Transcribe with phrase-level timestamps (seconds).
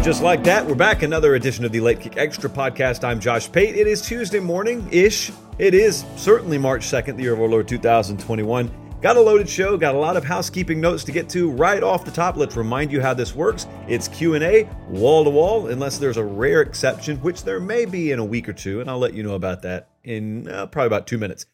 [0.00, 1.02] And just like that, we're back.
[1.02, 3.04] Another edition of the Late Kick Extra podcast.
[3.04, 3.76] I'm Josh Pate.
[3.76, 5.30] It is Tuesday morning ish.
[5.58, 8.70] It is certainly March 2nd, the year of our Lord 2021.
[9.02, 12.06] Got a loaded show, got a lot of housekeeping notes to get to right off
[12.06, 12.38] the top.
[12.38, 13.66] Let's remind you how this works.
[13.88, 18.18] It's Q&A, wall to wall, unless there's a rare exception, which there may be in
[18.18, 21.08] a week or two, and I'll let you know about that in uh, probably about
[21.08, 21.44] two minutes.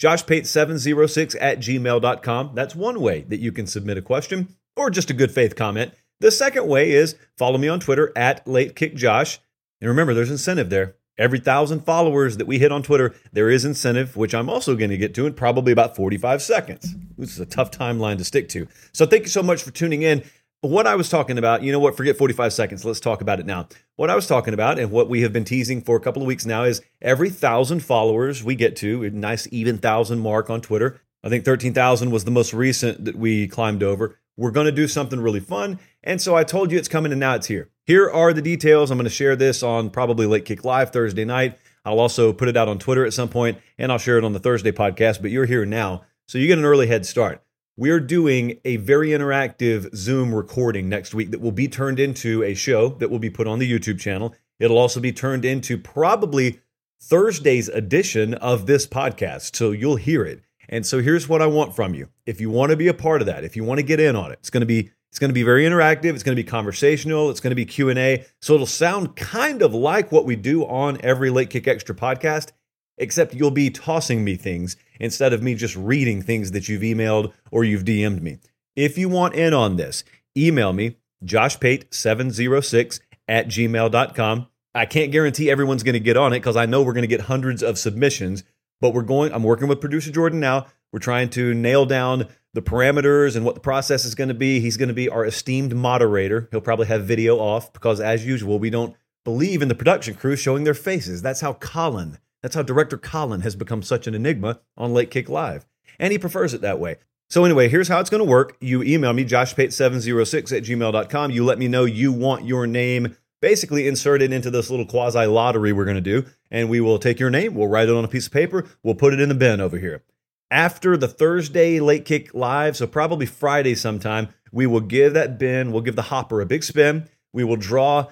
[0.00, 2.52] JoshPate706 at gmail.com.
[2.54, 5.92] That's one way that you can submit a question or just a good faith comment.
[6.20, 9.38] The second way is follow me on Twitter at LateKickJosh.
[9.80, 10.96] And remember, there's incentive there.
[11.16, 14.90] Every thousand followers that we hit on Twitter, there is incentive, which I'm also going
[14.90, 16.94] to get to in probably about 45 seconds.
[17.16, 18.66] This is a tough timeline to stick to.
[18.92, 20.24] So thank you so much for tuning in.
[20.62, 22.84] What I was talking about, you know what, forget 45 seconds.
[22.84, 23.68] Let's talk about it now.
[23.96, 26.26] What I was talking about and what we have been teasing for a couple of
[26.26, 30.62] weeks now is every thousand followers we get to, a nice even thousand mark on
[30.62, 31.00] Twitter.
[31.22, 34.18] I think 13,000 was the most recent that we climbed over.
[34.36, 35.78] We're going to do something really fun.
[36.04, 37.70] And so I told you it's coming and now it's here.
[37.86, 38.90] Here are the details.
[38.90, 41.58] I'm going to share this on probably Late Kick Live Thursday night.
[41.84, 44.34] I'll also put it out on Twitter at some point and I'll share it on
[44.34, 46.02] the Thursday podcast, but you're here now.
[46.28, 47.42] So you get an early head start.
[47.76, 52.54] We're doing a very interactive Zoom recording next week that will be turned into a
[52.54, 54.34] show that will be put on the YouTube channel.
[54.60, 56.60] It'll also be turned into probably
[57.02, 59.56] Thursday's edition of this podcast.
[59.56, 60.42] So you'll hear it.
[60.68, 62.08] And so here's what I want from you.
[62.26, 64.16] If you want to be a part of that, if you want to get in
[64.16, 66.42] on it, it's going to be it's going to be very interactive, it's going to
[66.42, 68.26] be conversational, it's going to be Q&A.
[68.42, 72.50] So it'll sound kind of like what we do on every Late Kick Extra podcast,
[72.98, 77.32] except you'll be tossing me things instead of me just reading things that you've emailed
[77.52, 78.38] or you've DM'd me.
[78.74, 80.02] If you want in on this,
[80.36, 82.98] email me joshpate706
[83.28, 84.48] at gmail.com.
[84.74, 87.06] I can't guarantee everyone's going to get on it because I know we're going to
[87.06, 88.42] get hundreds of submissions
[88.84, 90.66] but we're going, I'm working with producer Jordan now.
[90.94, 94.60] We're trying to nail down the parameters and what the process is going to be.
[94.60, 96.46] He's going to be our esteemed moderator.
[96.52, 98.94] He'll probably have video off because, as usual, we don't
[99.24, 101.20] believe in the production crew showing their faces.
[101.20, 105.28] That's how Colin, that's how director Colin has become such an enigma on Late Kick
[105.28, 105.66] Live.
[105.98, 106.98] And he prefers it that way.
[107.28, 108.56] So, anyway, here's how it's going to work.
[108.60, 111.32] You email me, joshpate706 at gmail.com.
[111.32, 115.72] You let me know you want your name basically inserted into this little quasi lottery
[115.72, 116.24] we're going to do.
[116.52, 118.94] And we will take your name, we'll write it on a piece of paper, we'll
[118.94, 120.04] put it in the bin over here.
[120.50, 125.72] After the Thursday late kick live, so probably Friday sometime, we will give that bin,
[125.72, 127.08] we'll give the hopper a big spin.
[127.32, 128.06] We will draw,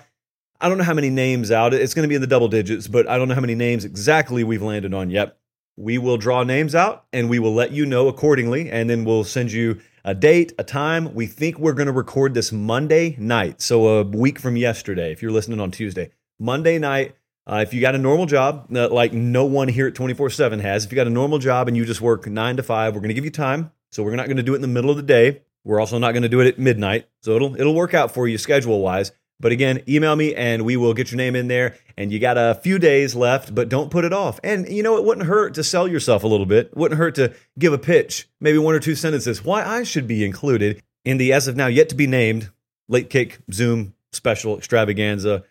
[0.60, 1.72] I don't know how many names out.
[1.72, 3.84] It's going to be in the double digits, but I don't know how many names
[3.84, 5.36] exactly we've landed on yet.
[5.76, 8.70] We will draw names out and we will let you know accordingly.
[8.70, 11.14] And then we'll send you a date, a time.
[11.14, 13.62] We think we're going to record this Monday night.
[13.62, 16.10] So a week from yesterday, if you're listening on Tuesday.
[16.40, 17.14] Monday night,
[17.46, 20.60] uh, if you got a normal job, uh, like no one here at 24 7
[20.60, 23.00] has, if you got a normal job and you just work nine to five, we're
[23.00, 23.70] going to give you time.
[23.90, 25.42] So we're not going to do it in the middle of the day.
[25.64, 27.08] We're also not going to do it at midnight.
[27.20, 29.12] So it'll, it'll work out for you schedule wise.
[29.38, 31.76] But again, email me and we will get your name in there.
[31.96, 34.38] And you got a few days left, but don't put it off.
[34.44, 36.66] And you know, it wouldn't hurt to sell yourself a little bit.
[36.66, 40.06] It wouldn't hurt to give a pitch, maybe one or two sentences, why I should
[40.06, 42.50] be included in the as of now yet to be named
[42.88, 45.42] late kick Zoom special extravaganza,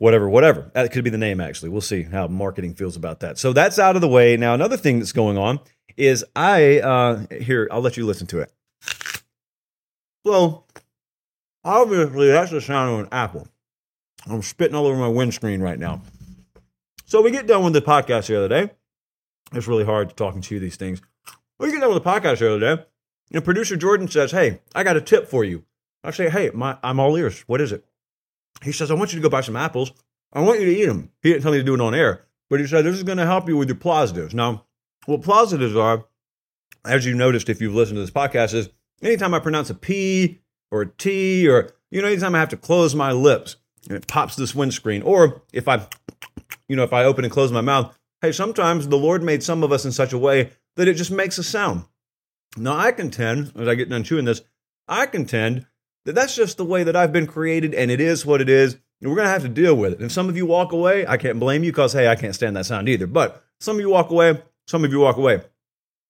[0.00, 0.70] whatever, whatever.
[0.74, 1.68] That could be the name, actually.
[1.68, 3.38] We'll see how marketing feels about that.
[3.38, 4.36] So that's out of the way.
[4.36, 5.60] Now, another thing that's going on
[5.96, 8.52] is I, uh, here, I'll let you listen to it.
[10.26, 10.64] So
[11.64, 13.46] Obviously, that's the sound of an apple.
[14.26, 16.02] I'm spitting all over my windscreen right now.
[17.04, 18.70] So we get done with the podcast the other day.
[19.52, 21.02] It's really hard talking to you these things.
[21.58, 22.84] We get done with the podcast the other day,
[23.32, 25.64] and producer Jordan says, "Hey, I got a tip for you."
[26.02, 27.42] I say, "Hey, my, I'm all ears.
[27.46, 27.84] What is it?"
[28.62, 29.92] He says, "I want you to go buy some apples.
[30.32, 32.26] I want you to eat them." He didn't tell me to do it on air,
[32.48, 34.34] but he said this is going to help you with your plosives.
[34.34, 34.66] Now,
[35.06, 36.06] what plosives are,
[36.84, 38.68] as you noticed if you've listened to this podcast, is
[39.02, 40.40] anytime I pronounce a P
[40.70, 43.56] or a T or, you know, anytime I have to close my lips
[43.88, 45.02] and it pops this windscreen.
[45.02, 45.86] Or if I,
[46.68, 49.62] you know, if I open and close my mouth, hey, sometimes the Lord made some
[49.62, 51.84] of us in such a way that it just makes a sound.
[52.56, 54.42] Now, I contend, as I get done chewing this,
[54.86, 55.66] I contend
[56.04, 58.74] that that's just the way that I've been created and it is what it is.
[59.00, 60.02] And we're going to have to deal with it.
[60.02, 62.56] If some of you walk away, I can't blame you because, hey, I can't stand
[62.56, 63.06] that sound either.
[63.06, 65.42] But some of you walk away, some of you walk away.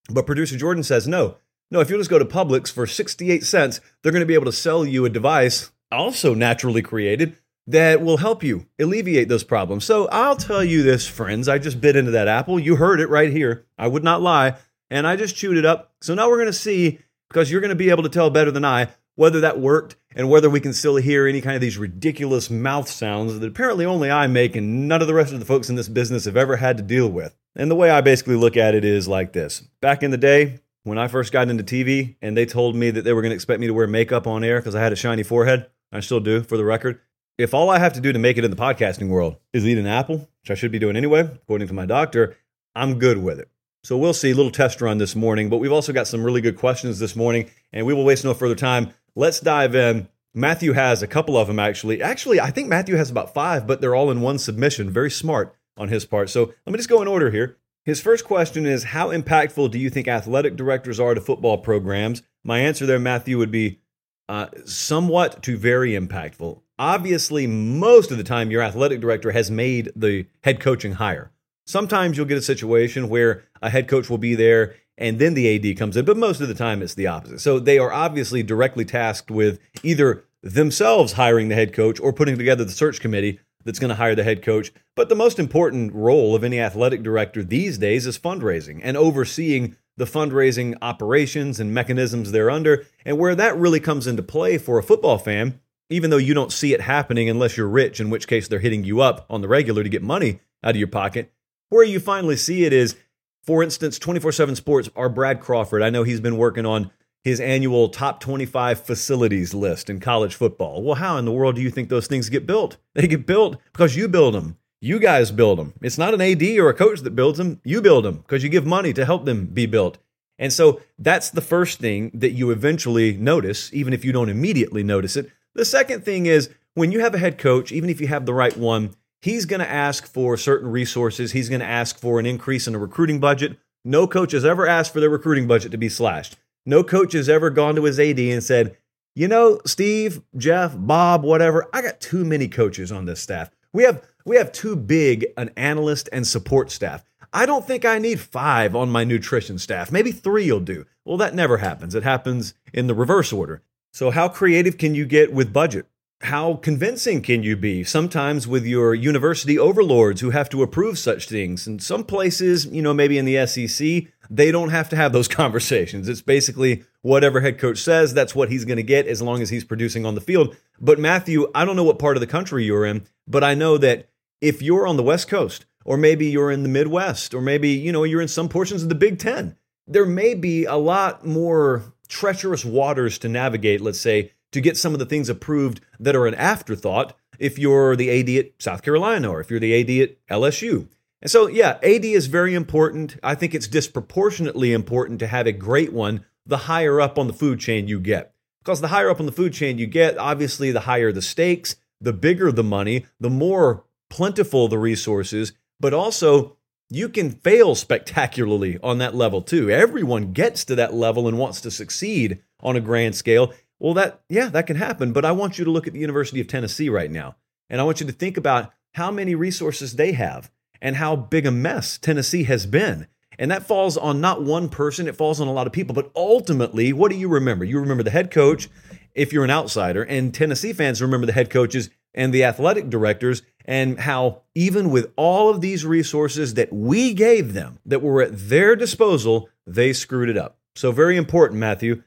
[0.09, 1.37] But producer Jordan says, no,
[1.71, 4.47] no, if you just go to Publix for 68 cents, they're going to be able
[4.47, 9.85] to sell you a device also naturally created that will help you alleviate those problems.
[9.85, 11.49] So I'll tell you this, friends.
[11.49, 12.59] I just bit into that apple.
[12.59, 13.67] You heard it right here.
[13.79, 14.57] I would not lie.
[14.91, 15.93] And I just chewed it up.
[16.01, 16.99] So now we're going to see,
[17.29, 18.89] because you're going to be able to tell better than I,
[19.21, 22.89] whether that worked and whether we can still hear any kind of these ridiculous mouth
[22.89, 25.77] sounds that apparently only I make and none of the rest of the folks in
[25.77, 27.37] this business have ever had to deal with.
[27.55, 29.61] And the way I basically look at it is like this.
[29.83, 33.03] Back in the day, when I first got into TV and they told me that
[33.03, 34.97] they were going to expect me to wear makeup on air because I had a
[34.97, 36.99] shiny forehead, I still do for the record
[37.37, 39.79] if all I have to do to make it in the podcasting world is eat
[39.79, 42.37] an apple, which I should be doing anyway, according to my doctor,
[42.75, 43.51] I'm good with it.
[43.83, 44.31] So we'll see.
[44.31, 47.17] A little test run this morning, but we've also got some really good questions this
[47.17, 48.93] morning, and we will waste no further time.
[49.15, 50.09] Let's dive in.
[50.33, 52.03] Matthew has a couple of them actually.
[52.03, 54.91] Actually, I think Matthew has about five, but they're all in one submission.
[54.91, 56.31] Very smart on his part.
[56.31, 57.57] So let me just go in order here.
[57.85, 62.23] His first question is How impactful do you think athletic directors are to football programs?
[62.45, 63.81] My answer there, Matthew, would be
[64.29, 69.93] uh, somewhat to very impactful obviously, most of the time, your athletic director has made
[69.95, 71.31] the head coaching hire.
[71.67, 75.73] Sometimes you'll get a situation where a head coach will be there and then the
[75.73, 77.41] AD comes in, but most of the time it's the opposite.
[77.41, 82.39] So they are obviously directly tasked with either themselves hiring the head coach or putting
[82.39, 84.73] together the search committee that's going to hire the head coach.
[84.95, 89.77] But the most important role of any athletic director these days is fundraising and overseeing
[89.97, 92.87] the fundraising operations and mechanisms they're under.
[93.05, 95.61] And where that really comes into play for a football fan
[95.91, 98.85] even though you don't see it happening unless you're rich, in which case they're hitting
[98.85, 101.33] you up on the regular to get money out of your pocket.
[101.69, 102.97] Where you finally see it is,
[103.43, 105.83] for instance, 24 7 Sports, our Brad Crawford.
[105.83, 106.91] I know he's been working on
[107.23, 110.83] his annual top 25 facilities list in college football.
[110.83, 112.77] Well, how in the world do you think those things get built?
[112.95, 114.57] They get built because you build them.
[114.81, 115.75] You guys build them.
[115.83, 117.61] It's not an AD or a coach that builds them.
[117.65, 119.99] You build them because you give money to help them be built.
[120.39, 124.83] And so that's the first thing that you eventually notice, even if you don't immediately
[124.83, 125.31] notice it.
[125.55, 128.33] The second thing is when you have a head coach, even if you have the
[128.33, 131.33] right one, he's going to ask for certain resources.
[131.33, 133.59] He's going to ask for an increase in a recruiting budget.
[133.85, 136.37] No coach has ever asked for their recruiting budget to be slashed.
[136.67, 138.77] No coach has ever gone to his AD and said,
[139.15, 143.51] you know, Steve, Jeff, Bob, whatever, I got too many coaches on this staff.
[143.73, 147.05] We have we have too big an analyst and support staff.
[147.33, 149.93] I don't think I need five on my nutrition staff.
[149.93, 150.85] Maybe three will do.
[151.05, 151.95] Well, that never happens.
[151.95, 153.63] It happens in the reverse order.
[153.93, 155.87] So, how creative can you get with budget?
[156.23, 157.83] How convincing can you be?
[157.83, 161.67] Sometimes with your university overlords who have to approve such things.
[161.67, 165.29] And some places, you know, maybe in the SEC, they don't have to have those
[165.43, 166.09] conversations.
[166.11, 169.49] It's basically whatever head coach says, that's what he's going to get as long as
[169.49, 170.55] he's producing on the field.
[170.79, 173.79] But Matthew, I don't know what part of the country you're in, but I know
[173.79, 174.11] that
[174.43, 177.93] if you're on the West Coast, or maybe you're in the Midwest, or maybe, you
[177.93, 179.57] know, you're in some portions of the Big Ten,
[179.87, 184.93] there may be a lot more treacherous waters to navigate, let's say, to get some
[184.93, 189.31] of the things approved that are an afterthought if you're the AD at South Carolina
[189.31, 190.89] or if you're the AD at LSU.
[191.23, 193.17] And so, yeah, AD is very important.
[193.23, 197.33] I think it's disproportionately important to have a great one the higher up on the
[197.33, 198.35] food chain you get.
[198.63, 201.77] Because the higher up on the food chain you get, obviously, the higher the stakes,
[202.01, 206.57] the bigger the money, the more plentiful the resources, but also
[206.91, 209.71] you can fail spectacularly on that level too.
[209.71, 213.53] Everyone gets to that level and wants to succeed on a grand scale.
[213.81, 215.13] Well, that, yeah, that can happen.
[215.13, 217.37] But I want you to look at the University of Tennessee right now.
[217.69, 220.51] And I want you to think about how many resources they have
[220.81, 223.07] and how big a mess Tennessee has been.
[223.39, 225.95] And that falls on not one person, it falls on a lot of people.
[225.95, 227.65] But ultimately, what do you remember?
[227.65, 228.69] You remember the head coach
[229.15, 233.43] if you're an outsider, and Tennessee fans remember the head coaches and the athletic directors
[233.65, 238.49] and how even with all of these resources that we gave them that were at
[238.49, 240.59] their disposal, they screwed it up.
[240.75, 242.03] So, very important, Matthew.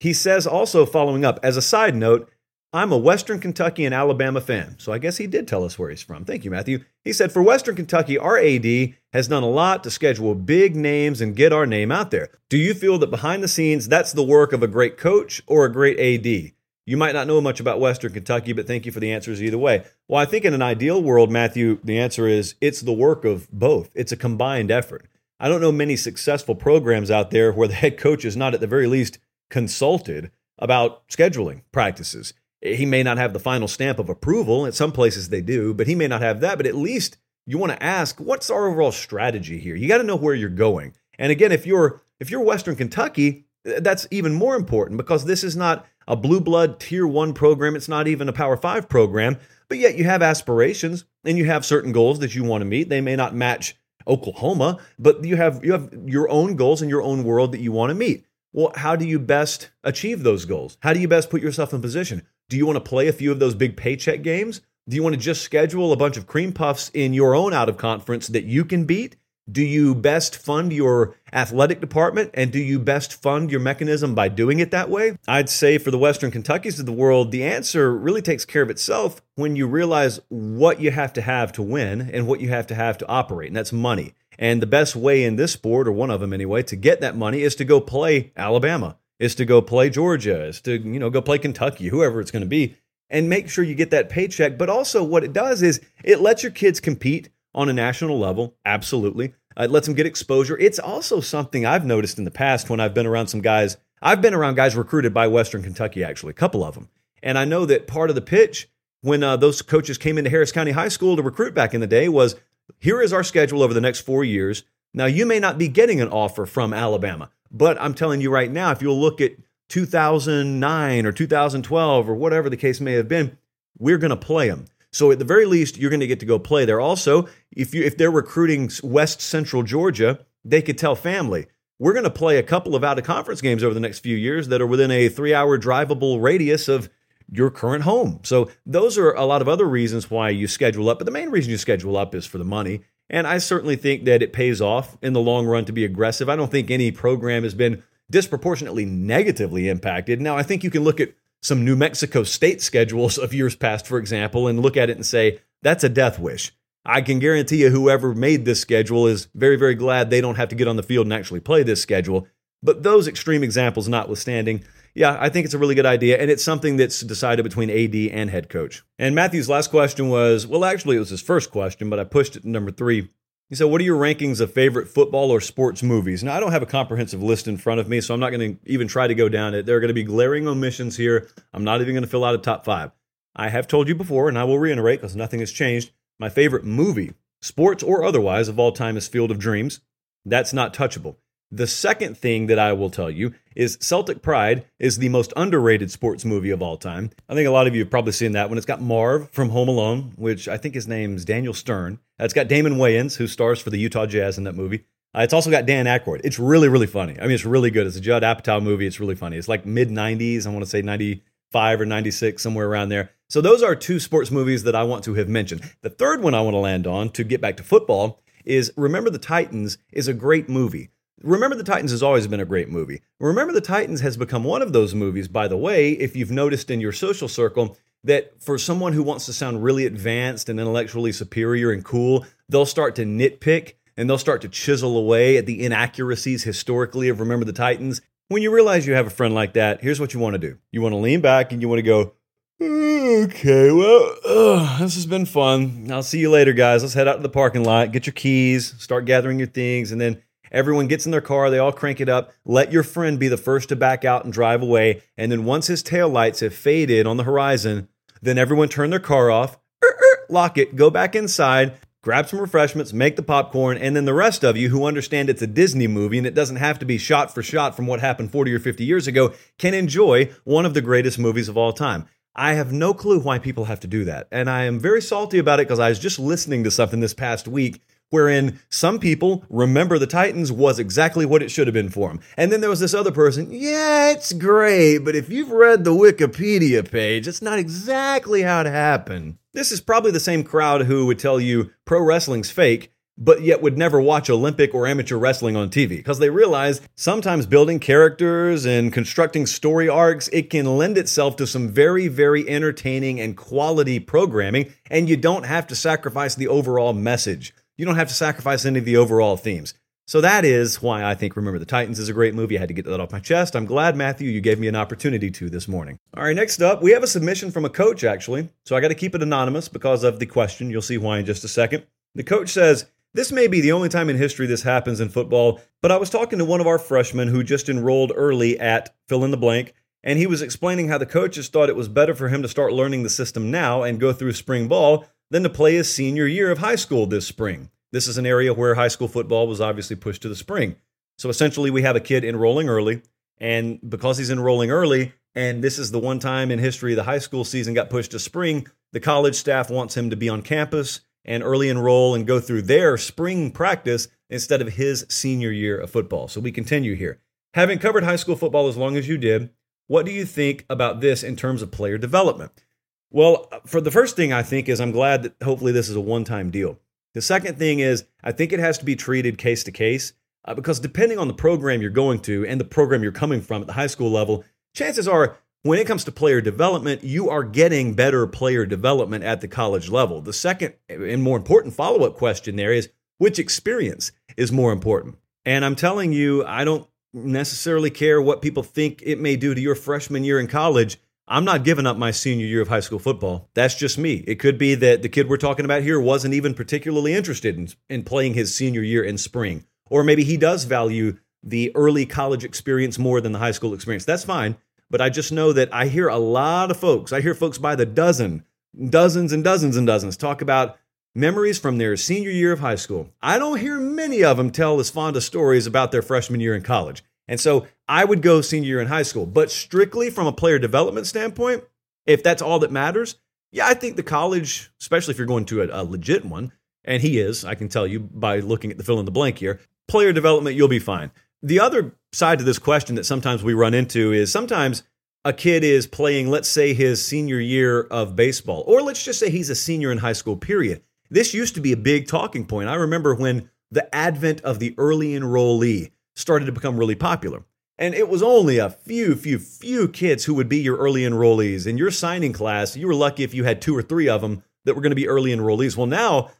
[0.00, 2.30] He says also, following up, as a side note,
[2.72, 4.76] I'm a Western Kentucky and Alabama fan.
[4.78, 6.24] So I guess he did tell us where he's from.
[6.24, 6.84] Thank you, Matthew.
[7.04, 11.20] He said, For Western Kentucky, our AD has done a lot to schedule big names
[11.20, 12.28] and get our name out there.
[12.50, 15.64] Do you feel that behind the scenes, that's the work of a great coach or
[15.64, 16.52] a great AD?
[16.84, 19.58] You might not know much about Western Kentucky, but thank you for the answers either
[19.58, 19.84] way.
[20.06, 23.50] Well, I think in an ideal world, Matthew, the answer is it's the work of
[23.50, 23.90] both.
[23.94, 25.08] It's a combined effort.
[25.40, 28.60] I don't know many successful programs out there where the head coach is not at
[28.60, 29.18] the very least
[29.50, 32.34] consulted about scheduling practices.
[32.62, 34.66] He may not have the final stamp of approval.
[34.66, 36.56] At some places they do, but he may not have that.
[36.56, 39.76] But at least you want to ask, what's our overall strategy here?
[39.76, 40.94] You got to know where you're going.
[41.18, 45.56] And again, if you're if you're Western Kentucky, that's even more important because this is
[45.56, 47.76] not a blue blood tier one program.
[47.76, 49.38] It's not even a power five program,
[49.68, 52.88] but yet you have aspirations and you have certain goals that you want to meet.
[52.88, 53.76] They may not match
[54.06, 57.72] Oklahoma, but you have you have your own goals in your own world that you
[57.72, 58.25] want to meet.
[58.56, 60.78] Well, how do you best achieve those goals?
[60.80, 62.26] How do you best put yourself in position?
[62.48, 64.62] Do you want to play a few of those big paycheck games?
[64.88, 67.68] Do you want to just schedule a bunch of cream puffs in your own out
[67.68, 69.16] of conference that you can beat?
[69.52, 74.28] Do you best fund your athletic department and do you best fund your mechanism by
[74.28, 75.18] doing it that way?
[75.28, 78.70] I'd say for the Western Kentuckys of the world, the answer really takes care of
[78.70, 82.66] itself when you realize what you have to have to win and what you have
[82.68, 84.14] to have to operate, and that's money.
[84.38, 87.16] And the best way in this sport, or one of them anyway, to get that
[87.16, 91.10] money is to go play Alabama, is to go play Georgia, is to, you know,
[91.10, 92.76] go play Kentucky, whoever it's going to be,
[93.08, 94.58] and make sure you get that paycheck.
[94.58, 98.54] But also what it does is it lets your kids compete on a national level,
[98.64, 99.34] absolutely.
[99.56, 100.58] It lets them get exposure.
[100.58, 103.78] It's also something I've noticed in the past when I've been around some guys.
[104.02, 106.90] I've been around guys recruited by Western Kentucky, actually, a couple of them.
[107.22, 108.68] And I know that part of the pitch
[109.00, 111.86] when uh, those coaches came into Harris County High School to recruit back in the
[111.86, 112.36] day was
[112.78, 114.64] here is our schedule over the next four years.
[114.94, 118.50] Now, you may not be getting an offer from Alabama, but I'm telling you right
[118.50, 119.32] now, if you'll look at
[119.68, 123.36] 2009 or 2012 or whatever the case may have been,
[123.78, 124.66] we're going to play them.
[124.92, 126.80] So at the very least, you're going to get to go play there.
[126.80, 132.04] Also, if you if they're recruiting West Central Georgia, they could tell family, we're going
[132.04, 134.62] to play a couple of out of conference games over the next few years that
[134.62, 136.88] are within a three hour drivable radius of
[137.30, 138.20] your current home.
[138.22, 140.98] So those are a lot of other reasons why you schedule up.
[140.98, 142.82] But the main reason you schedule up is for the money.
[143.08, 146.28] And I certainly think that it pays off in the long run to be aggressive.
[146.28, 150.20] I don't think any program has been disproportionately negatively impacted.
[150.20, 153.86] Now, I think you can look at some New Mexico state schedules of years past,
[153.86, 156.52] for example, and look at it and say, that's a death wish.
[156.84, 160.48] I can guarantee you, whoever made this schedule is very, very glad they don't have
[160.50, 162.26] to get on the field and actually play this schedule.
[162.62, 164.64] But those extreme examples notwithstanding,
[164.96, 167.94] yeah, I think it's a really good idea, and it's something that's decided between AD
[167.94, 168.82] and head coach.
[168.98, 172.34] And Matthew's last question was well, actually, it was his first question, but I pushed
[172.34, 173.10] it to number three.
[173.50, 176.24] He said, What are your rankings of favorite football or sports movies?
[176.24, 178.56] Now, I don't have a comprehensive list in front of me, so I'm not going
[178.56, 179.66] to even try to go down it.
[179.66, 181.28] There are going to be glaring omissions here.
[181.52, 182.90] I'm not even going to fill out a top five.
[183.36, 185.92] I have told you before, and I will reiterate because nothing has changed.
[186.18, 187.12] My favorite movie,
[187.42, 189.82] sports or otherwise, of all time is Field of Dreams.
[190.24, 191.16] That's not touchable.
[191.52, 195.92] The second thing that I will tell you is Celtic Pride is the most underrated
[195.92, 197.10] sports movie of all time.
[197.28, 198.58] I think a lot of you have probably seen that one.
[198.58, 202.00] It's got Marv from Home Alone, which I think his name's Daniel Stern.
[202.18, 204.84] It's got Damon Wayans, who stars for the Utah Jazz in that movie.
[205.16, 206.22] Uh, it's also got Dan Aykroyd.
[206.24, 207.16] It's really, really funny.
[207.18, 207.86] I mean, it's really good.
[207.86, 208.86] It's a Judd Apatow movie.
[208.86, 209.36] It's really funny.
[209.36, 210.46] It's like mid 90s.
[210.46, 213.12] I want to say 95 or 96, somewhere around there.
[213.28, 215.62] So those are two sports movies that I want to have mentioned.
[215.82, 219.10] The third one I want to land on to get back to football is Remember
[219.10, 220.90] the Titans is a great movie.
[221.22, 223.00] Remember the Titans has always been a great movie.
[223.18, 226.70] Remember the Titans has become one of those movies, by the way, if you've noticed
[226.70, 231.12] in your social circle, that for someone who wants to sound really advanced and intellectually
[231.12, 235.64] superior and cool, they'll start to nitpick and they'll start to chisel away at the
[235.64, 238.02] inaccuracies historically of Remember the Titans.
[238.28, 240.58] When you realize you have a friend like that, here's what you want to do
[240.70, 242.12] you want to lean back and you want to go,
[242.58, 245.88] Okay, well, this has been fun.
[245.90, 246.82] I'll see you later, guys.
[246.82, 250.00] Let's head out to the parking lot, get your keys, start gathering your things, and
[250.00, 250.22] then
[250.52, 252.32] Everyone gets in their car, they all crank it up.
[252.44, 255.02] Let your friend be the first to back out and drive away.
[255.16, 257.88] And then once his tail lights have faded on the horizon,
[258.22, 262.40] then everyone turn their car off, er, er, lock it, go back inside, grab some
[262.40, 265.86] refreshments, make the popcorn, and then the rest of you who understand it's a Disney
[265.86, 268.58] movie and it doesn't have to be shot for shot from what happened 40 or
[268.58, 272.06] 50 years ago can enjoy one of the greatest movies of all time.
[272.38, 274.28] I have no clue why people have to do that.
[274.30, 277.14] And I am very salty about it because I was just listening to something this
[277.14, 281.90] past week wherein some people remember the Titans was exactly what it should have been
[281.90, 282.20] for them.
[282.36, 285.94] And then there was this other person, yeah, it's great, but if you've read the
[285.94, 289.38] Wikipedia page, it's not exactly how it happened.
[289.52, 293.62] This is probably the same crowd who would tell you pro wrestling's fake, but yet
[293.62, 298.66] would never watch Olympic or amateur wrestling on TV because they realize sometimes building characters
[298.66, 303.98] and constructing story arcs, it can lend itself to some very, very entertaining and quality
[303.98, 308.64] programming, and you don't have to sacrifice the overall message you don't have to sacrifice
[308.64, 309.74] any of the overall themes.
[310.08, 312.56] So that is why I think Remember the Titans is a great movie.
[312.56, 313.56] I had to get that off my chest.
[313.56, 315.98] I'm glad, Matthew, you gave me an opportunity to this morning.
[316.16, 318.48] All right, next up, we have a submission from a coach, actually.
[318.64, 320.70] So I got to keep it anonymous because of the question.
[320.70, 321.86] You'll see why in just a second.
[322.14, 325.60] The coach says, This may be the only time in history this happens in football,
[325.82, 329.24] but I was talking to one of our freshmen who just enrolled early at fill
[329.24, 332.28] in the blank, and he was explaining how the coaches thought it was better for
[332.28, 335.74] him to start learning the system now and go through spring ball than to play
[335.74, 337.70] his senior year of high school this spring.
[337.92, 340.76] This is an area where high school football was obviously pushed to the spring.
[341.18, 343.02] So essentially, we have a kid enrolling early.
[343.38, 347.18] And because he's enrolling early, and this is the one time in history the high
[347.18, 351.00] school season got pushed to spring, the college staff wants him to be on campus
[351.24, 355.90] and early enroll and go through their spring practice instead of his senior year of
[355.90, 356.28] football.
[356.28, 357.20] So we continue here.
[357.54, 359.50] Having covered high school football as long as you did,
[359.86, 362.64] what do you think about this in terms of player development?
[363.10, 366.00] Well, for the first thing, I think is I'm glad that hopefully this is a
[366.00, 366.78] one time deal.
[367.14, 370.12] The second thing is I think it has to be treated case to case
[370.44, 373.62] uh, because depending on the program you're going to and the program you're coming from
[373.62, 374.44] at the high school level,
[374.74, 379.40] chances are when it comes to player development, you are getting better player development at
[379.40, 380.20] the college level.
[380.20, 385.16] The second and more important follow up question there is which experience is more important?
[385.44, 389.60] And I'm telling you, I don't necessarily care what people think it may do to
[389.60, 390.98] your freshman year in college.
[391.28, 393.48] I'm not giving up my senior year of high school football.
[393.54, 394.22] That's just me.
[394.28, 397.68] It could be that the kid we're talking about here wasn't even particularly interested in,
[397.88, 399.64] in playing his senior year in spring.
[399.90, 404.04] Or maybe he does value the early college experience more than the high school experience.
[404.04, 404.56] That's fine.
[404.88, 407.74] But I just know that I hear a lot of folks, I hear folks by
[407.74, 408.44] the dozen,
[408.88, 410.78] dozens and dozens and dozens talk about
[411.12, 413.10] memories from their senior year of high school.
[413.20, 416.54] I don't hear many of them tell as fond of stories about their freshman year
[416.54, 417.02] in college.
[417.28, 419.26] And so I would go senior year in high school.
[419.26, 421.64] But strictly from a player development standpoint,
[422.06, 423.16] if that's all that matters,
[423.52, 426.52] yeah, I think the college, especially if you're going to a, a legit one,
[426.84, 429.38] and he is, I can tell you by looking at the fill in the blank
[429.38, 431.10] here, player development, you'll be fine.
[431.42, 434.82] The other side to this question that sometimes we run into is sometimes
[435.24, 439.30] a kid is playing, let's say, his senior year of baseball, or let's just say
[439.30, 440.82] he's a senior in high school, period.
[441.10, 442.68] This used to be a big talking point.
[442.68, 447.44] I remember when the advent of the early enrollee started to become really popular.
[447.78, 451.66] And it was only a few, few, few kids who would be your early enrollees.
[451.66, 454.42] In your signing class, you were lucky if you had two or three of them
[454.64, 455.76] that were going to be early enrollees.
[455.76, 456.30] Well, now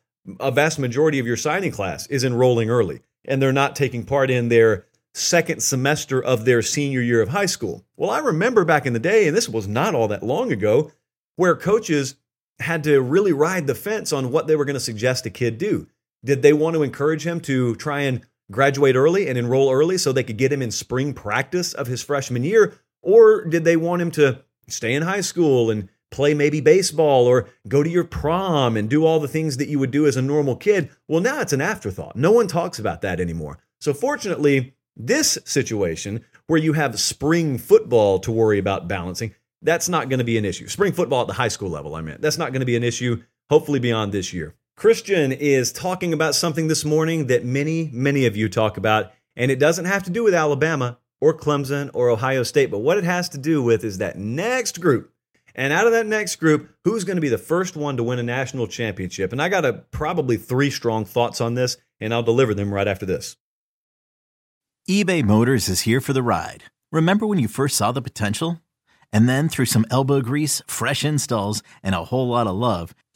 [0.40, 4.30] a vast majority of your signing class is enrolling early, and they're not taking part
[4.30, 7.84] in their second semester of their senior year of high school.
[7.96, 10.92] Well, I remember back in the day, and this was not all that long ago,
[11.36, 12.16] where coaches
[12.60, 15.58] had to really ride the fence on what they were going to suggest a kid
[15.58, 15.86] do.
[16.24, 20.12] Did they want to encourage him to try and graduate early and enroll early so
[20.12, 22.78] they could get him in spring practice of his freshman year?
[23.02, 27.48] Or did they want him to stay in high school and play maybe baseball or
[27.68, 30.22] go to your prom and do all the things that you would do as a
[30.22, 30.90] normal kid?
[31.08, 32.16] Well, now it's an afterthought.
[32.16, 33.58] No one talks about that anymore.
[33.80, 40.08] So, fortunately, this situation where you have spring football to worry about balancing, that's not
[40.08, 40.68] going to be an issue.
[40.68, 42.84] Spring football at the high school level, I mean, that's not going to be an
[42.84, 44.54] issue, hopefully, beyond this year.
[44.76, 49.50] Christian is talking about something this morning that many, many of you talk about, and
[49.50, 53.04] it doesn't have to do with Alabama or Clemson or Ohio State, but what it
[53.04, 55.10] has to do with is that next group.
[55.54, 58.18] And out of that next group, who's going to be the first one to win
[58.18, 59.32] a national championship?
[59.32, 62.86] And I got a, probably three strong thoughts on this, and I'll deliver them right
[62.86, 63.38] after this.
[64.90, 66.64] eBay Motors is here for the ride.
[66.92, 68.60] Remember when you first saw the potential?
[69.10, 72.94] And then through some elbow grease, fresh installs, and a whole lot of love,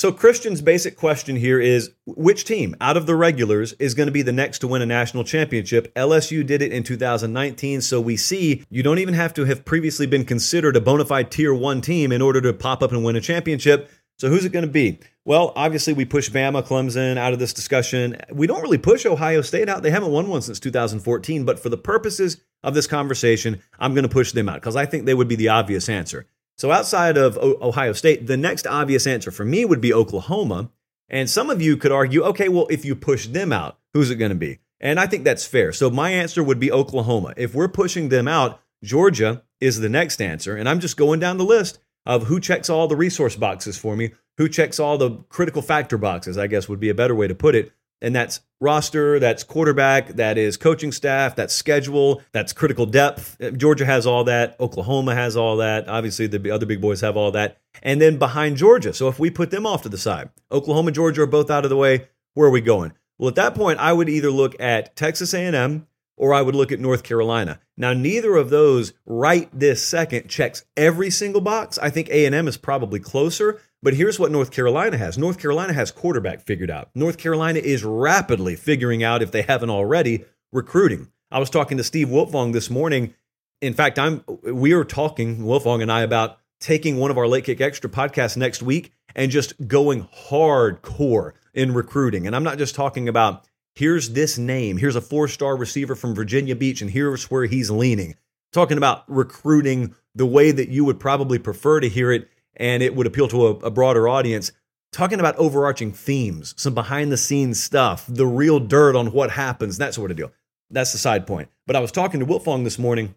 [0.00, 4.12] So, Christian's basic question here is which team out of the regulars is going to
[4.12, 5.94] be the next to win a national championship?
[5.94, 7.82] LSU did it in 2019.
[7.82, 11.30] So, we see you don't even have to have previously been considered a bona fide
[11.30, 13.90] tier one team in order to pop up and win a championship.
[14.18, 15.00] So, who's it going to be?
[15.26, 18.16] Well, obviously, we push Bama, Clemson out of this discussion.
[18.32, 19.82] We don't really push Ohio State out.
[19.82, 21.44] They haven't won one since 2014.
[21.44, 24.86] But for the purposes of this conversation, I'm going to push them out because I
[24.86, 26.26] think they would be the obvious answer.
[26.58, 30.70] So outside of Ohio State, the next obvious answer for me would be Oklahoma.
[31.08, 34.16] And some of you could argue, okay, well, if you push them out, who's it
[34.16, 34.58] going to be?
[34.80, 35.72] And I think that's fair.
[35.72, 37.34] So my answer would be Oklahoma.
[37.36, 40.56] If we're pushing them out, Georgia is the next answer.
[40.56, 43.96] And I'm just going down the list of who checks all the resource boxes for
[43.96, 47.28] me, who checks all the critical factor boxes, I guess would be a better way
[47.28, 47.72] to put it.
[48.02, 53.36] And that's roster, that's quarterback, that is coaching staff, that's schedule, that's critical depth.
[53.56, 54.56] Georgia has all that.
[54.60, 55.88] Oklahoma has all that.
[55.88, 57.58] Obviously, the other big boys have all that.
[57.82, 58.92] And then behind Georgia.
[58.92, 61.70] So if we put them off to the side, Oklahoma Georgia are both out of
[61.70, 62.08] the way.
[62.34, 62.92] Where are we going?
[63.18, 65.86] Well, at that point, I would either look at Texas A&M
[66.16, 67.60] or I would look at North Carolina.
[67.78, 71.78] Now, neither of those right this second checks every single box.
[71.78, 75.16] I think A&M is probably closer, but here's what North Carolina has.
[75.16, 76.90] North Carolina has quarterback figured out.
[76.94, 81.08] North Carolina is rapidly figuring out if they haven't already recruiting.
[81.30, 83.14] I was talking to Steve Wiltfong this morning.
[83.60, 87.44] In fact, I'm we are talking Wiltfong and I about taking one of our late
[87.44, 92.26] kick extra podcasts next week and just going hardcore in recruiting.
[92.26, 96.14] And I'm not just talking about here's this name, here's a four star receiver from
[96.14, 98.16] Virginia Beach, and here's where he's leaning.
[98.52, 102.94] Talking about recruiting the way that you would probably prefer to hear it and it
[102.94, 104.52] would appeal to a, a broader audience.
[104.92, 109.78] Talking about overarching themes, some behind the scenes stuff, the real dirt on what happens,
[109.78, 110.32] that sort of deal.
[110.70, 111.48] That's the side point.
[111.66, 113.14] But I was talking to Wiltfong this morning,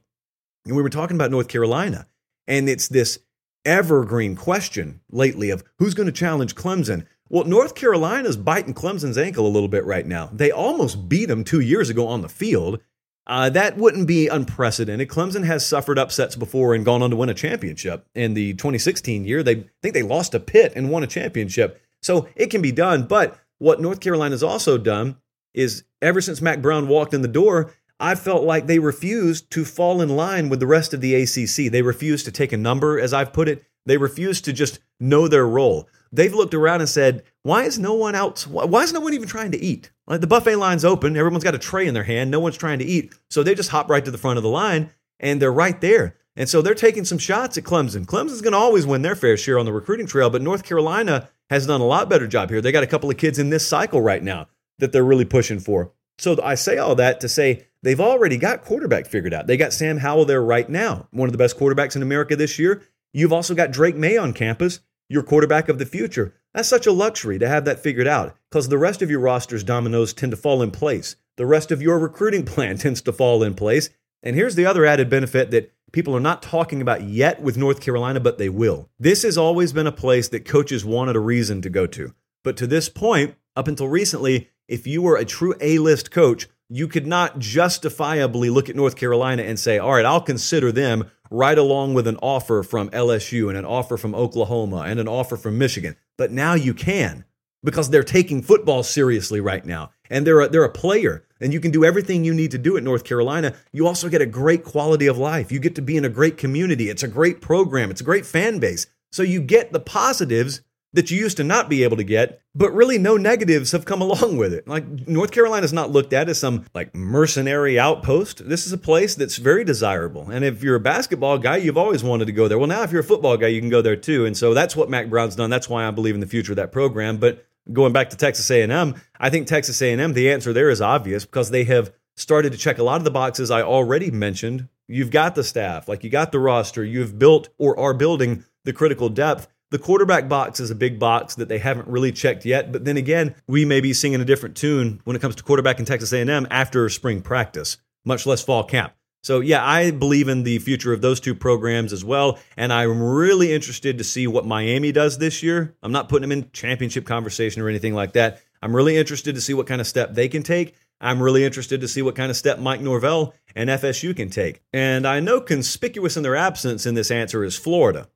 [0.65, 2.07] and we were talking about North Carolina.
[2.47, 3.19] And it's this
[3.65, 7.05] evergreen question lately of who's going to challenge Clemson.
[7.29, 10.29] Well, North Carolina's biting Clemson's ankle a little bit right now.
[10.31, 12.79] They almost beat them two years ago on the field.
[13.25, 15.07] Uh, that wouldn't be unprecedented.
[15.07, 18.05] Clemson has suffered upsets before and gone on to win a championship.
[18.15, 21.81] In the 2016 year, they think they lost a Pitt and won a championship.
[22.01, 23.03] So it can be done.
[23.03, 25.17] But what North Carolina's also done
[25.53, 29.63] is ever since Mack Brown walked in the door, I felt like they refused to
[29.63, 31.71] fall in line with the rest of the ACC.
[31.71, 33.63] They refused to take a number, as I've put it.
[33.85, 35.87] They refused to just know their role.
[36.11, 39.27] They've looked around and said, why is no one else, why is no one even
[39.27, 39.91] trying to eat?
[40.07, 42.79] Like the buffet line's open, everyone's got a tray in their hand, no one's trying
[42.79, 43.13] to eat.
[43.29, 46.17] So they just hop right to the front of the line and they're right there.
[46.35, 48.05] And so they're taking some shots at Clemson.
[48.05, 51.29] Clemson's going to always win their fair share on the recruiting trail, but North Carolina
[51.49, 52.59] has done a lot better job here.
[52.59, 54.47] They got a couple of kids in this cycle right now
[54.79, 55.91] that they're really pushing for.
[56.17, 59.47] So I say all that to say they've already got quarterback figured out.
[59.47, 62.57] They got Sam Howell there right now, one of the best quarterbacks in America this
[62.57, 62.81] year.
[63.13, 66.33] You've also got Drake Maye on campus, your quarterback of the future.
[66.53, 69.63] That's such a luxury to have that figured out because the rest of your roster's
[69.63, 71.15] dominoes tend to fall in place.
[71.35, 73.89] The rest of your recruiting plan tends to fall in place.
[74.21, 77.81] And here's the other added benefit that people are not talking about yet with North
[77.81, 78.89] Carolina, but they will.
[78.99, 82.13] This has always been a place that coaches wanted a reason to go to.
[82.43, 86.47] But to this point, up until recently, if you were a true A list coach,
[86.69, 91.09] you could not justifiably look at North Carolina and say, all right, I'll consider them
[91.29, 95.35] right along with an offer from LSU and an offer from Oklahoma and an offer
[95.35, 95.95] from Michigan.
[96.17, 97.25] But now you can
[97.63, 99.91] because they're taking football seriously right now.
[100.09, 102.77] And they're a, they're a player, and you can do everything you need to do
[102.77, 103.55] at North Carolina.
[103.71, 105.51] You also get a great quality of life.
[105.51, 106.89] You get to be in a great community.
[106.89, 108.85] It's a great program, it's a great fan base.
[109.11, 110.61] So you get the positives
[110.93, 114.01] that you used to not be able to get, but really no negatives have come
[114.03, 114.67] along with it.
[114.67, 118.47] Like North Carolina is not looked at as some like mercenary outpost.
[118.47, 120.29] This is a place that's very desirable.
[120.29, 122.57] And if you're a basketball guy, you've always wanted to go there.
[122.57, 124.25] Well, now if you're a football guy, you can go there too.
[124.25, 125.49] And so that's what Mack Brown's done.
[125.49, 127.17] That's why I believe in the future of that program.
[127.17, 131.25] But going back to Texas A&M, I think Texas A&M the answer there is obvious
[131.25, 134.67] because they have started to check a lot of the boxes I already mentioned.
[134.87, 138.73] You've got the staff, like you got the roster, you've built or are building the
[138.73, 142.71] critical depth the quarterback box is a big box that they haven't really checked yet,
[142.71, 145.79] but then again, we may be singing a different tune when it comes to quarterback
[145.79, 148.93] in Texas A&M after spring practice, much less fall camp.
[149.23, 153.01] So yeah, I believe in the future of those two programs as well, and I'm
[153.01, 155.75] really interested to see what Miami does this year.
[155.81, 158.43] I'm not putting them in championship conversation or anything like that.
[158.61, 160.75] I'm really interested to see what kind of step they can take.
[161.01, 164.61] I'm really interested to see what kind of step Mike Norvell and FSU can take.
[164.71, 168.07] And I know conspicuous in their absence in this answer is Florida.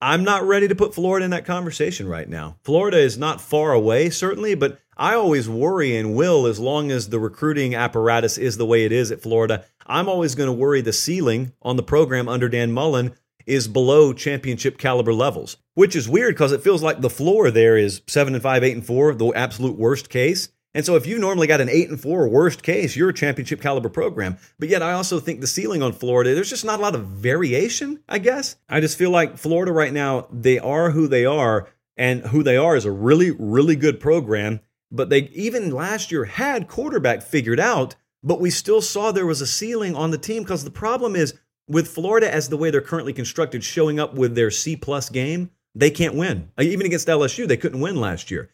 [0.00, 2.56] I'm not ready to put Florida in that conversation right now.
[2.62, 7.08] Florida is not far away, certainly, but I always worry and will as long as
[7.08, 9.64] the recruiting apparatus is the way it is at Florida.
[9.86, 13.14] I'm always going to worry the ceiling on the program under Dan Mullen
[13.46, 17.78] is below championship caliber levels, which is weird because it feels like the floor there
[17.78, 20.50] is 7 and 5, 8 and 4, the absolute worst case.
[20.76, 23.62] And so if you've normally got an eight and four worst case, you're a championship
[23.62, 24.36] caliber program.
[24.58, 27.06] But yet I also think the ceiling on Florida, there's just not a lot of
[27.06, 28.56] variation, I guess.
[28.68, 32.58] I just feel like Florida right now, they are who they are, and who they
[32.58, 34.60] are is a really, really good program.
[34.92, 39.40] But they even last year had quarterback figured out, but we still saw there was
[39.40, 41.32] a ceiling on the team because the problem is
[41.66, 45.48] with Florida as the way they're currently constructed, showing up with their C plus game,
[45.74, 46.50] they can't win.
[46.60, 48.50] Even against LSU, they couldn't win last year.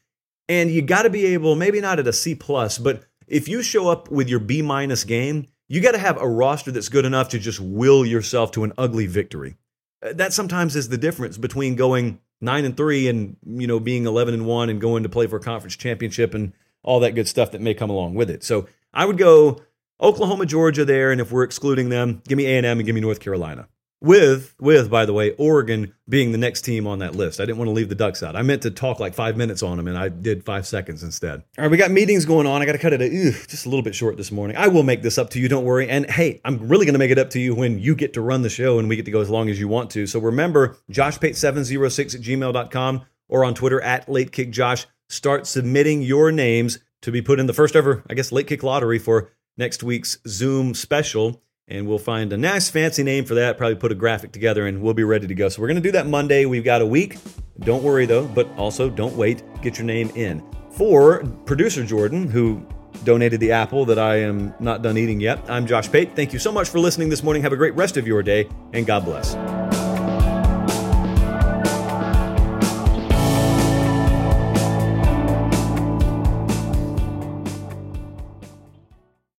[0.49, 3.63] And you got to be able, maybe not at a C plus, but if you
[3.63, 7.05] show up with your B minus game, you got to have a roster that's good
[7.05, 9.57] enough to just will yourself to an ugly victory.
[10.03, 14.07] Uh, that sometimes is the difference between going nine and three and you know being
[14.07, 16.53] eleven and one and going to play for a conference championship and
[16.83, 18.45] all that good stuff that may come along with it.
[18.45, 19.63] So I would go
[20.01, 23.21] Oklahoma, Georgia there, and if we're excluding them, give me A&M and give me North
[23.21, 23.69] Carolina.
[24.03, 27.39] With, with, by the way, Oregon being the next team on that list.
[27.39, 28.35] I didn't want to leave the Ducks out.
[28.35, 31.45] I meant to talk like five minutes on them, and I did five seconds instead.
[31.57, 32.61] All right, we got meetings going on.
[32.61, 33.09] I got to cut it a,
[33.47, 34.57] just a little bit short this morning.
[34.57, 35.89] I will make this up to you, don't worry.
[35.89, 38.21] And hey, I'm really going to make it up to you when you get to
[38.21, 40.09] run the show and we get to go as long as you want to.
[40.09, 44.87] So remember, joshpate706 at gmail.com or on Twitter at latekickjosh.
[45.11, 48.65] Start submitting your names to be put in the first ever, I guess, late kick
[48.65, 53.59] lottery for next week's Zoom special and we'll find a nice fancy name for that.
[53.59, 55.49] Probably put a graphic together, and we'll be ready to go.
[55.49, 56.45] So we're going to do that Monday.
[56.45, 57.19] We've got a week.
[57.61, 59.43] Don't worry though, but also don't wait.
[59.63, 60.43] Get your name in.
[60.73, 62.67] For producer Jordan, who
[63.05, 66.15] donated the apple that I am not done eating yet, I'm Josh Pate.
[66.17, 67.43] Thank you so much for listening this morning.
[67.43, 69.62] Have a great rest of your day, and God bless.